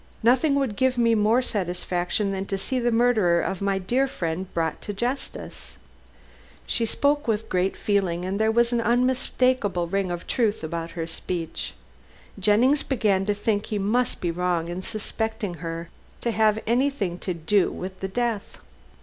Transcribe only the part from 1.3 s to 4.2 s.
satisfaction than to see the murderer of my dear